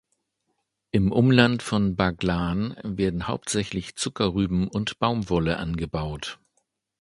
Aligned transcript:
Im 0.89 1.11
Umland 1.11 1.61
von 1.61 1.95
Baglan 1.95 2.75
werden 2.81 3.27
hauptsächlich 3.27 3.95
Zuckerrüben 3.97 4.67
und 4.67 4.97
Baumwolle 4.97 5.57
angebaut. 5.57 6.39